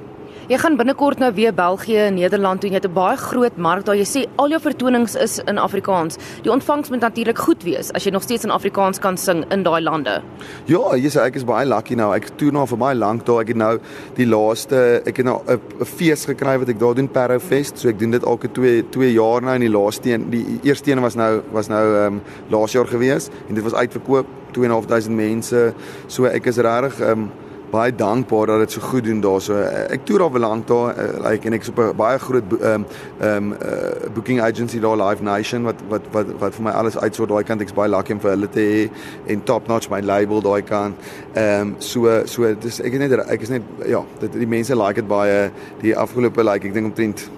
Jy 0.49 0.57
gaan 0.57 0.79
binnekort 0.81 1.19
nou 1.21 1.29
weer 1.37 1.53
België 1.53 1.97
en 2.07 2.15
Nederland 2.17 2.61
toe. 2.61 2.71
Jy 2.71 2.77
het 2.77 2.87
'n 2.89 2.93
baie 2.93 3.17
groot 3.17 3.57
mark 3.57 3.85
daar. 3.85 3.97
Jy 3.97 4.05
sê 4.05 4.27
al 4.37 4.49
jou 4.49 4.61
vertonings 4.61 5.15
is 5.15 5.39
in 5.39 5.59
Afrikaans. 5.59 6.17
Die 6.43 6.53
ontvangs 6.53 6.89
moet 6.89 7.01
natuurlik 7.01 7.39
goed 7.39 7.63
wees 7.63 7.93
as 7.93 8.05
jy 8.05 8.11
nog 8.11 8.23
steeds 8.23 8.45
in 8.45 8.51
Afrikaans 8.51 8.99
kan 8.99 9.17
sing 9.17 9.45
in 9.53 9.63
daai 9.63 9.83
lande. 9.83 10.23
Ja, 10.65 10.97
jy 10.97 11.09
sê 11.09 11.21
ek 11.21 11.35
is 11.37 11.45
baie 11.45 11.67
lucky 11.67 11.95
nou. 11.95 12.15
Ek 12.15 12.31
toer 12.37 12.53
nou 12.53 12.67
vir 12.67 12.79
baie 12.79 12.95
lank 12.95 13.27
daar. 13.27 13.41
Ek 13.41 13.49
het 13.49 13.57
nou 13.57 13.79
die 14.15 14.27
laaste 14.27 15.03
ek 15.05 15.17
het 15.17 15.27
nou 15.27 15.41
'n 15.47 15.85
fees 15.85 16.25
gekry 16.25 16.59
wat 16.59 16.69
ek 16.69 16.79
daar 16.79 16.95
doen 16.95 17.09
Perro 17.09 17.39
Fest. 17.39 17.79
So 17.79 17.89
ek 17.89 17.99
doen 17.99 18.11
dit 18.11 18.23
elke 18.23 18.49
2 18.49 18.89
2 18.91 19.13
jaar 19.13 19.43
nou 19.43 19.55
en 19.55 19.61
die 19.61 19.79
laaste 19.79 20.11
een, 20.11 20.31
die 20.31 20.61
eerste 20.63 20.91
een 20.91 21.01
was 21.01 21.15
nou 21.15 21.43
was 21.53 21.69
nou 21.69 21.95
ehm 21.95 22.07
um, 22.07 22.23
laas 22.49 22.73
jaar 22.73 22.87
gewees 22.87 23.29
en 23.49 23.55
dit 23.55 23.65
was 23.65 23.75
uitverkoop 23.75 24.27
2.500 24.53 25.11
mense. 25.11 25.75
So 26.07 26.25
ek 26.25 26.47
is 26.47 26.57
regtig 26.57 27.01
ehm 27.01 27.11
um, 27.11 27.31
baie 27.71 27.95
dankbaar 27.95 28.47
dat 28.47 28.59
dit 28.59 28.73
so 28.73 28.81
goed 28.81 29.05
doen 29.05 29.21
daarso. 29.21 29.57
Ek 29.93 30.05
toer 30.09 30.23
al 30.23 30.39
lank 30.39 30.67
daar, 30.67 30.97
uh, 30.97 31.29
like 31.29 31.47
en 31.47 31.53
ek 31.53 31.63
is 31.67 31.69
op 31.69 31.79
'n 31.79 31.97
baie 31.97 32.19
groot 32.19 32.45
ehm 32.61 32.85
ehm 33.21 33.53
uh, 33.53 34.13
booking 34.15 34.41
agency 34.41 34.81
daar 34.81 34.97
Live 34.97 35.23
Nation 35.23 35.63
wat 35.63 35.75
wat 35.89 36.03
wat 36.13 36.27
wat 36.39 36.55
vir 36.55 36.65
my 36.65 36.71
alles 36.71 36.99
uitsort 36.99 37.29
daai 37.29 37.45
kant 37.45 37.61
ek's 37.61 37.73
baie 37.73 37.89
lucky 37.89 38.13
om 38.13 38.21
vir 38.21 38.31
hulle 38.31 38.49
te 38.49 38.61
hê 38.61 38.91
en 39.33 39.43
top 39.45 39.69
notch 39.69 39.91
my 39.91 40.01
label 40.01 40.41
daai 40.41 40.63
kant. 40.63 40.97
Ehm 41.35 41.61
um, 41.61 41.75
so 41.79 42.27
so 42.27 42.55
dis 42.55 42.81
ek 42.81 42.93
is 42.93 42.99
net 42.99 43.13
ek 43.29 43.43
is 43.43 43.49
net 43.49 43.63
ja, 43.87 44.05
dit 44.21 44.33
die 44.33 44.47
mense 44.47 44.75
like 44.75 45.01
dit 45.01 45.09
baie 45.09 45.51
die 45.81 45.97
afgelope 45.97 46.43
like 46.43 46.67
ek 46.67 46.75
dink 46.75 46.87
omtrent 46.87 47.29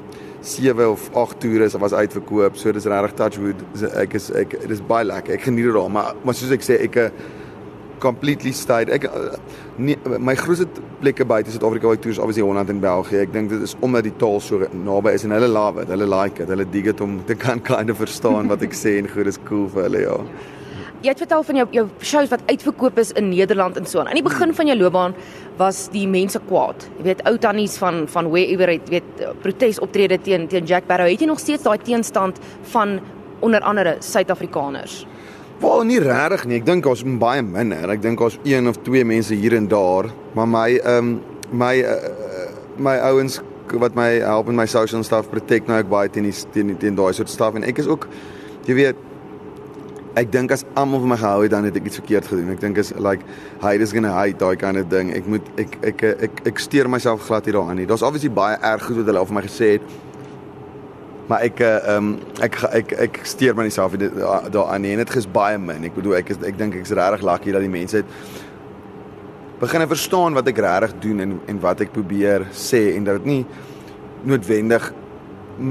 7 0.43 0.89
of 0.89 1.11
8 1.13 1.41
toere 1.41 1.65
is 1.65 1.75
was 1.75 1.93
uitverkoop. 1.93 2.57
So 2.57 2.73
dis 2.73 2.85
regtig 2.85 3.15
touchwood. 3.15 3.57
Ek 3.95 4.15
is 4.15 4.31
ek 4.31 4.57
dis 4.69 4.81
baie 4.81 5.05
lekker. 5.05 5.35
Ek 5.35 5.43
geniet 5.43 5.65
dit 5.65 5.75
daar, 5.75 5.91
maar 5.91 6.15
maar 6.23 6.35
soos 6.35 6.51
ek 6.51 6.65
sê 6.65 6.81
ek 6.81 6.97
'n 6.97 7.11
completely 8.01 8.53
stayed. 8.57 8.91
Ek 8.93 9.07
uh, 9.09 9.35
nie, 9.81 9.97
my 10.19 10.35
grootste 10.39 10.69
plekke 11.01 11.27
buite 11.29 11.53
Suid-Afrika 11.55 11.91
waar 11.91 11.99
ek 11.99 12.05
toer 12.05 12.15
is 12.17 12.23
obviously 12.23 12.45
Holland 12.47 12.73
en 12.73 12.81
België. 12.83 13.25
Ek 13.25 13.35
dink 13.35 13.53
dit 13.53 13.67
is 13.67 13.77
omdat 13.81 14.09
die 14.09 14.15
taal 14.21 14.41
so 14.45 14.69
naby 14.87 15.15
is 15.17 15.27
en 15.29 15.37
hulle 15.37 15.51
love 15.51 15.83
it. 15.83 15.93
Hulle 15.93 16.09
like 16.11 16.43
it. 16.43 16.53
Hulle 16.53 16.67
dig 16.69 16.89
dit 16.91 17.05
om 17.05 17.21
te 17.29 17.37
kan 17.39 17.63
kind 17.71 17.93
of 17.93 18.01
verstaan 18.03 18.51
wat 18.53 18.65
ek 18.67 18.77
sê 18.77 18.99
en 19.01 19.11
goed 19.11 19.31
is 19.31 19.41
cool 19.49 19.69
vir 19.75 19.89
hulle 19.89 20.07
ja. 20.07 20.17
jy 21.01 21.09
het 21.15 21.21
vertel 21.23 21.45
van 21.49 21.57
jou 21.57 21.67
jou 21.73 21.85
shows 22.05 22.29
wat 22.29 22.43
uitverkoop 22.51 22.99
is 23.01 23.13
in 23.17 23.31
Nederland 23.33 23.79
en 23.81 23.87
so 23.89 24.01
aan. 24.03 24.11
Aan 24.11 24.19
die 24.19 24.27
begin 24.27 24.53
van 24.57 24.69
jou 24.69 24.77
loopbaan 24.77 25.15
was 25.57 25.87
die 25.95 26.07
mense 26.09 26.41
kwaad. 26.49 26.85
Jy 26.99 27.07
weet 27.07 27.23
ou 27.29 27.37
tannies 27.41 27.79
van 27.81 28.03
van 28.13 28.29
wherever 28.33 28.69
het 28.69 28.93
weet 28.93 29.25
protesoptrede 29.45 30.21
teen 30.21 30.49
teen 30.49 30.69
Jack 30.69 30.89
Barrow. 30.91 31.09
Het 31.09 31.25
jy 31.25 31.31
nog 31.31 31.41
steeds 31.41 31.65
daai 31.65 31.79
teenstand 31.79 32.41
van 32.75 32.99
onder 33.41 33.65
andere 33.65 33.97
Suid-Afrikaners? 34.05 35.07
Wel 35.61 35.83
nie 35.85 35.99
regtig 36.01 36.47
nie. 36.49 36.57
Ek 36.61 36.65
dink 36.65 36.87
ons 36.89 37.03
is 37.05 37.19
baie 37.21 37.43
minder. 37.45 37.91
Ek 37.93 38.01
dink 38.01 38.21
ons 38.25 38.39
een 38.49 38.69
of 38.71 38.79
twee 38.87 39.05
mense 39.05 39.37
hier 39.37 39.57
en 39.59 39.69
daar, 39.69 40.09
maar 40.37 40.49
my 40.49 40.69
ehm 40.79 41.13
um, 41.13 41.13
my 41.51 41.75
uh, 41.83 42.49
my 42.79 42.97
ouens 43.11 43.41
wat 43.83 43.95
my 43.95 44.09
help 44.23 44.49
in 44.49 44.57
my 44.57 44.67
social 44.67 45.03
stuff 45.05 45.29
protect 45.31 45.69
nou 45.69 45.79
ek 45.79 45.89
baie 45.91 46.11
teen 46.11 46.27
die 46.27 46.35
teen 46.55 46.73
teen 46.79 46.97
daai 46.99 47.13
soort 47.15 47.31
stuff 47.31 47.59
en 47.59 47.67
ek 47.67 47.79
is 47.83 47.91
ook 47.91 48.07
jy 48.67 48.77
weet 48.79 48.99
ek 50.19 50.31
dink 50.33 50.51
as 50.55 50.65
almal 50.81 51.03
vir 51.05 51.13
my 51.13 51.19
gehou 51.21 51.45
het 51.45 51.53
dan 51.53 51.67
het 51.69 51.77
ek 51.79 51.87
iets 51.87 52.01
verkeerd 52.01 52.27
gedoen. 52.27 52.51
Ek 52.55 52.63
dink 52.63 52.79
is 52.83 52.91
like 52.99 53.27
hate 53.63 53.85
is 53.85 53.93
going 53.95 54.07
to 54.09 54.15
hate 54.15 54.41
daai 54.41 54.57
kind 54.59 54.81
of 54.81 54.89
ding. 54.91 55.13
Ek 55.15 55.29
moet 55.31 55.47
ek 55.61 55.77
ek 55.93 56.05
ek 56.09 56.25
ek, 56.29 56.41
ek 56.51 56.63
steur 56.63 56.91
myself 56.91 57.27
glad 57.29 57.47
hier 57.47 57.61
daaraan 57.61 57.79
nie. 57.79 57.87
Daar's 57.91 58.07
obviously 58.07 58.33
baie 58.35 58.57
erg 58.59 58.89
goed 58.89 59.03
wat 59.03 59.13
hulle 59.13 59.23
al 59.23 59.29
vir 59.29 59.39
my 59.39 59.45
gesê 59.47 59.75
het. 59.77 59.99
Maar 61.31 61.45
ek 61.47 61.61
ehm 61.63 61.97
um, 61.97 62.07
ek 62.43 62.57
ek 62.75 62.93
ek 63.07 63.19
steur 63.23 63.55
myself 63.55 63.93
daaraan 63.95 64.83
nie 64.83 64.97
en 64.97 65.03
dit 65.05 65.17
is 65.21 65.29
baie 65.31 65.59
min. 65.63 65.85
Ek 65.87 65.95
bedoel 65.95 66.17
ek 66.19 66.33
is 66.35 66.41
ek 66.49 66.57
dink 66.59 66.75
ek's 66.75 66.91
regtig 66.99 67.23
lucky 67.23 67.53
dat 67.55 67.63
die 67.63 67.71
mense 67.71 68.01
het 68.01 68.09
begin 69.61 69.85
verstaan 69.87 70.35
wat 70.35 70.49
ek 70.51 70.59
regtig 70.65 70.97
doen 71.05 71.21
en 71.23 71.37
en 71.53 71.61
wat 71.63 71.85
ek 71.85 71.93
probeer 71.95 72.49
sê 72.51 72.81
en 72.97 73.07
dat 73.07 73.21
dit 73.21 73.29
nie 73.31 73.45
noodwendig 74.27 74.89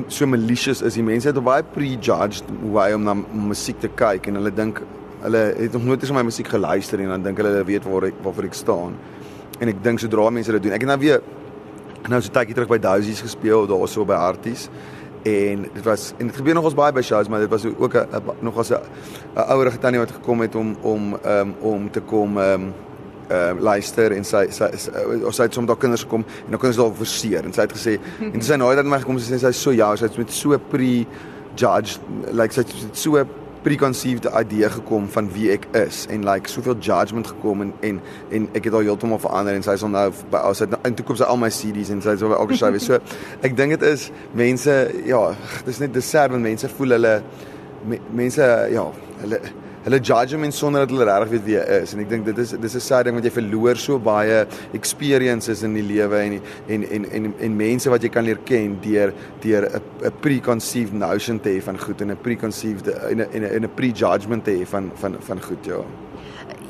so 0.07 0.27
malicious 0.29 0.83
is. 0.85 0.95
Die 0.95 1.03
mense 1.03 1.27
het 1.27 1.41
baie 1.43 1.65
prejudged 1.75 2.53
hoe 2.61 2.79
hy 2.79 2.93
om 2.95 3.03
na 3.03 3.17
musiek 3.17 3.81
te 3.83 3.89
kyk 3.99 4.29
en 4.31 4.39
hulle 4.39 4.53
dink 4.55 4.79
hulle 5.25 5.41
het 5.57 5.75
nog 5.75 5.89
nooit 5.89 6.05
eens 6.05 6.13
my 6.15 6.23
musiek 6.23 6.47
geluister 6.47 7.03
en 7.03 7.11
dan 7.17 7.25
dink 7.25 7.41
hulle 7.41 7.51
hulle 7.51 7.65
weet 7.67 7.89
waar 7.89 8.07
ek 8.07 8.21
waarvoor 8.23 8.47
ek 8.47 8.55
staan. 8.55 8.95
En 9.59 9.73
ek 9.73 9.83
dink 9.83 9.99
sodra 9.99 10.29
mense 10.31 10.55
dit 10.55 10.63
doen. 10.69 10.77
Ek 10.77 10.87
het 10.87 10.91
nou 10.93 10.99
weer 11.03 11.19
nou 12.07 12.21
so 12.23 12.31
tydjie 12.31 12.55
terug 12.55 12.71
by 12.71 12.79
Dousies 12.79 13.19
gespeel 13.25 13.67
daarso 13.67 14.07
by 14.07 14.21
Arties 14.29 14.69
en 15.23 15.65
dit 15.73 15.83
was 15.83 16.13
en 16.17 16.27
dit 16.27 16.35
gebeur 16.35 16.53
nog 16.53 16.63
ons 16.63 16.77
baie 16.77 16.93
by 16.93 17.01
shows 17.01 17.27
maar 17.27 17.39
dit 17.39 17.49
was 17.49 17.65
ook 17.65 17.95
'n 17.95 18.21
nog 18.39 18.57
as 18.57 18.69
'n 18.71 18.81
ouerige 19.35 19.77
tannie 19.77 19.99
wat 19.99 20.11
gekom 20.11 20.41
het 20.41 20.55
om 20.55 20.75
om 20.81 21.17
um, 21.25 21.55
om 21.59 21.91
te 21.91 22.01
kom 22.01 22.37
um, 22.37 22.73
uh 23.31 23.51
luister 23.59 24.11
en 24.11 24.23
sy 24.25 24.47
sy 24.49 24.63
of 25.23 25.33
sy 25.33 25.43
het 25.43 25.53
soms 25.53 25.67
daar 25.67 25.77
kinders 25.77 26.01
gekom 26.01 26.23
en 26.45 26.49
dan 26.49 26.59
kinders 26.59 26.77
daar 26.77 26.95
verseer 26.95 27.43
en 27.45 27.53
sy 27.53 27.61
het 27.61 27.73
gesê 27.77 27.99
en 28.33 28.41
sy 28.41 28.55
nou 28.55 28.75
het 28.75 28.85
my 28.85 28.99
gekom 28.99 29.19
sê 29.21 29.37
sy 29.37 29.51
so 29.51 29.71
ja 29.71 29.95
sy 29.95 30.05
het 30.05 30.17
met 30.17 30.31
so 30.31 30.57
pre 30.57 31.05
judge 31.55 31.99
like 32.31 32.53
sy 32.53 32.61
het 32.61 32.97
so 32.97 33.25
preconceived 33.63 34.25
idee 34.39 34.69
gekom 34.69 35.07
van 35.11 35.29
wie 35.33 35.51
ek 35.51 35.67
is 35.77 36.05
en 36.09 36.23
like 36.27 36.49
soveel 36.49 36.77
judgement 36.79 37.27
gekom 37.27 37.61
en 37.61 37.73
en 37.81 38.01
en 38.31 38.47
ek 38.53 38.69
het 38.69 38.73
al 38.73 38.87
heeltemal 38.87 39.19
verander 39.19 39.57
en 39.57 39.65
sy 39.65 39.75
is 39.77 39.83
nou 39.83 40.05
by 40.31 40.43
sy 40.53 40.67
het 40.67 40.87
in 40.87 40.97
toekoms 40.99 41.23
al 41.25 41.39
my 41.41 41.51
CD's 41.53 41.91
en 41.93 42.03
sy 42.05 42.15
is 42.17 42.23
by 42.23 42.37
elke 42.37 42.57
show 42.59 42.71
weer 42.71 42.83
so 42.83 42.99
ek 43.45 43.57
dink 43.57 43.77
dit 43.77 43.87
is 43.89 44.09
mense 44.33 44.75
ja 45.07 45.23
dis 45.65 45.81
net 45.83 45.93
dis 45.93 46.11
sad 46.15 46.31
want 46.31 46.45
mense 46.45 46.69
voel 46.77 46.97
hulle 46.97 47.15
me, 47.85 47.99
mense 48.15 48.51
ja 48.71 48.85
hulle 49.23 49.41
hulle 49.89 49.99
judge 50.05 50.37
hom 50.37 50.51
sonder 50.53 50.85
dat 50.85 50.93
hulle 50.93 51.07
regtig 51.09 51.31
weet 51.33 51.45
wie 51.47 51.57
hy 51.57 51.79
is. 51.81 51.93
En 51.95 52.03
ek 52.03 52.09
dink 52.11 52.27
dit 52.29 52.41
is 52.43 52.53
dis 52.61 52.75
'n 52.75 52.79
sad 52.79 53.05
ding 53.05 53.15
want 53.17 53.25
jy 53.25 53.33
verloor 53.33 53.77
so 53.77 53.99
baie 53.99 54.45
experiences 54.73 55.63
in 55.63 55.73
die 55.73 55.85
lewe 55.85 56.19
en 56.19 56.41
en 56.67 56.83
en 56.83 57.05
en 57.11 57.33
en 57.39 57.57
mense 57.57 57.89
wat 57.89 58.03
jy 58.03 58.09
kan 58.09 58.25
leer 58.25 58.39
ken 58.45 58.77
deur 58.81 59.13
deur 59.41 59.65
'n 59.65 59.81
'n 60.05 60.13
preconceived 60.21 60.93
notion 60.93 61.39
te 61.39 61.49
hê 61.49 61.61
van 61.61 61.77
goed 61.77 62.01
en 62.01 62.11
'n 62.11 62.21
preconceived 62.21 62.87
en 62.87 63.21
'n 63.21 63.43
en 63.43 63.63
'n 63.63 63.75
prejudgment 63.75 64.43
te 64.43 64.51
hê 64.51 64.65
van 64.65 64.91
van 64.95 65.15
van 65.19 65.41
goed 65.41 65.65
ja 65.65 66.08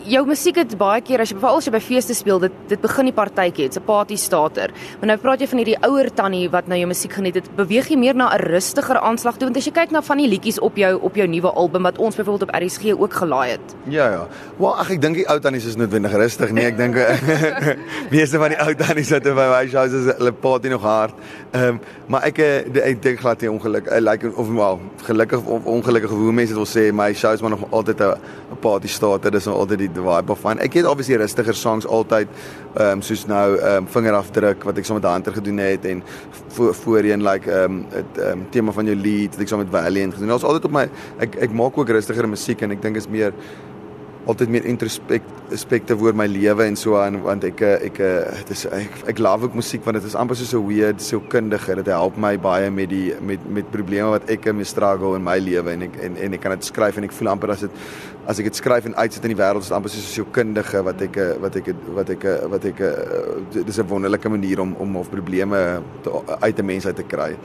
jou 0.09 0.23
musiek 0.27 0.57
het 0.59 0.73
baie 0.79 1.01
keer 1.05 1.21
as 1.23 1.31
jy 1.31 1.37
veral 1.39 1.59
as 1.59 1.67
jy 1.67 1.73
by 1.73 1.81
feeste 1.83 2.15
speel, 2.17 2.41
dit 2.41 2.55
dit 2.69 2.81
begin 2.81 3.09
die 3.09 3.15
partytjie, 3.15 3.67
dit's 3.67 3.77
'n 3.77 3.85
party 3.85 4.15
starter. 4.15 4.71
Maar 4.99 5.07
nou 5.07 5.17
praat 5.17 5.41
jy 5.41 5.47
van 5.47 5.57
hierdie 5.57 5.77
ouer 5.81 6.09
tannie 6.13 6.49
wat 6.49 6.67
nou 6.67 6.77
jou 6.77 6.87
musiek 6.87 7.13
geniet 7.13 7.35
het. 7.35 7.55
Beweeg 7.55 7.89
jy 7.89 7.97
meer 7.97 8.15
na 8.15 8.29
'n 8.33 8.39
rustiger 8.39 8.99
aanslag 8.99 9.37
toe 9.37 9.47
want 9.47 9.57
as 9.57 9.65
jy 9.65 9.71
kyk 9.71 9.91
na 9.91 10.01
van 10.01 10.17
die 10.17 10.27
liedjies 10.27 10.59
op 10.59 10.75
jou 10.75 10.99
op 11.01 11.15
jou 11.15 11.27
nuwe 11.27 11.51
album 11.51 11.83
wat 11.83 11.97
ons 11.97 12.15
byvoorbeeld 12.15 12.49
op 12.49 12.55
RSG 12.55 12.93
ook 12.97 13.13
gelaai 13.13 13.51
het. 13.51 13.75
Ja 13.87 14.11
ja. 14.11 14.27
Wel 14.57 14.77
ag 14.77 14.91
ek 14.91 15.01
dink 15.01 15.15
die 15.15 15.27
ou 15.27 15.39
tannies 15.39 15.65
is 15.65 15.75
noodwendig 15.75 16.11
rustig 16.11 16.51
nie. 16.51 16.65
Ek 16.65 16.77
dink 16.77 16.95
meeste 18.11 18.37
van 18.37 18.49
die 18.49 18.59
ou 18.59 18.75
tannies 18.75 19.09
wat 19.09 19.23
by 19.23 19.47
my 19.49 19.67
shows 19.67 19.93
is 19.93 20.13
hulle 20.17 20.31
party 20.31 20.69
nog 20.69 20.81
hard. 20.81 21.13
Ehm 21.51 21.63
um, 21.67 21.79
maar 22.07 22.23
ek 22.23 22.39
eh, 22.39 22.89
ek 22.89 23.01
dink 23.01 23.19
glad 23.19 23.41
nie 23.41 23.51
ongeluk. 23.51 23.87
I 23.91 23.99
like 23.99 24.31
of 24.35 24.49
wel 24.49 24.79
gelukkig 25.05 25.45
of 25.45 25.65
ongelukkig 25.65 26.09
hoe 26.09 26.31
mense 26.31 26.53
dit 26.53 26.57
wil 26.57 26.65
sê 26.65 26.93
my 26.93 27.13
shows 27.13 27.41
maar 27.41 27.49
nog 27.49 27.65
altyd 27.69 28.01
'n 28.01 28.59
party 28.59 28.87
starter. 28.87 29.31
Dit 29.31 29.39
is 29.39 29.45
nog 29.45 29.55
altyd 29.55 29.77
die 29.79 29.91
vibe 30.05 30.31
of 30.31 30.43
van. 30.45 30.59
Ek 30.59 30.73
het 30.79 30.89
obviously 30.89 31.19
rustiger 31.21 31.55
songs 31.55 31.87
altyd 31.87 32.27
ehm 32.75 32.99
um, 32.99 33.01
soos 33.01 33.25
nou 33.29 33.57
ehm 33.57 33.83
um, 33.83 33.87
vingerafdruk 33.87 34.63
wat 34.63 34.77
ek 34.77 34.85
saam 34.85 34.97
so 34.97 35.01
met 35.01 35.11
Hunter 35.11 35.33
gedoen 35.33 35.57
het 35.63 35.85
en 35.85 36.03
voor, 36.57 36.75
voorheen 36.75 37.23
like 37.23 37.51
ehm 37.51 37.79
um, 37.79 37.85
het 37.95 38.17
ehm 38.17 38.39
um, 38.39 38.45
tema 38.49 38.71
van 38.71 38.85
jou 38.85 38.95
lied 38.95 39.33
wat 39.33 39.41
ek 39.41 39.47
saam 39.47 39.59
so 39.59 39.65
met 39.65 39.73
Valiant 39.73 40.13
gedoen. 40.13 40.35
Daar's 40.35 40.43
altyd 40.43 40.65
op 40.65 40.77
my 40.77 40.89
ek 41.19 41.35
ek 41.47 41.51
maak 41.51 41.77
ook 41.77 41.89
rustiger 41.89 42.29
musiek 42.29 42.61
en 42.61 42.77
ek 42.77 42.81
dink 42.81 42.95
is 43.01 43.09
meer 43.09 43.33
altyd 44.29 44.51
meer 44.51 44.65
introspektief 44.67 46.01
oor 46.03 46.17
my 46.17 46.27
lewe 46.29 46.65
en 46.67 46.75
so 46.77 46.97
aan 46.99 47.17
want 47.23 47.45
ek 47.47 47.63
ek 47.65 48.01
dit 48.01 48.51
is 48.53 48.65
ek 48.75 48.99
ek 49.13 49.21
love 49.23 49.47
ook 49.47 49.55
musiek 49.57 49.85
want 49.85 49.97
dit 49.97 50.05
is 50.09 50.17
amper 50.19 50.37
soos 50.37 50.53
'n 50.53 50.65
weird 50.67 51.01
sielkundige 51.01 51.75
dit 51.79 51.89
help 51.93 52.17
my 52.17 52.35
baie 52.37 52.69
met 52.69 52.89
die 52.89 53.13
met 53.21 53.39
met 53.49 53.71
probleme 53.71 54.11
wat 54.13 54.29
ek 54.29 54.51
mee 54.53 54.67
struggle 54.67 55.15
in 55.15 55.23
my 55.23 55.37
lewe 55.39 55.71
en 55.71 55.87
ek 55.87 55.97
en 56.03 56.17
en 56.17 56.33
ek 56.33 56.41
kan 56.41 56.51
dit 56.51 56.65
skryf 56.65 56.97
en 56.97 57.07
ek 57.07 57.15
voel 57.15 57.31
amper 57.33 57.51
as 57.55 57.65
dit 57.65 57.71
as 58.29 58.37
ek 58.37 58.45
dit 58.51 58.59
skryf 58.59 58.85
en 58.85 58.95
uitsit 58.99 59.23
in 59.25 59.33
die 59.33 59.39
wêreld 59.39 59.65
is 59.65 59.71
amper 59.73 59.89
soos 59.89 60.05
'n 60.05 60.13
sielkundige 60.13 60.83
wat 60.85 61.01
ek 61.01 61.15
wat 61.41 61.55
ek 61.55 61.67
wat 61.97 62.09
ek 62.13 62.23
wat 62.53 62.65
ek 62.65 62.79
dis 63.65 63.79
'n 63.79 63.87
wonderlike 63.89 64.29
manier 64.29 64.59
om 64.61 64.75
om 64.77 64.97
of 64.97 65.09
probleme 65.09 65.81
te, 66.03 66.09
uit 66.39 66.59
'n 66.59 66.65
mens 66.65 66.85
uit 66.85 66.95
te 66.95 67.03
kry. 67.03 67.35